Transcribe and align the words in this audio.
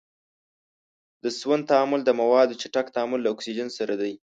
د 1.23 1.25
سون 1.39 1.59
تعامل 1.69 2.01
د 2.05 2.09
موادو 2.21 2.59
چټک 2.61 2.85
تعامل 2.95 3.19
له 3.23 3.29
اکسیجن 3.33 3.67
سره 3.77 3.93
دی. 4.01 4.13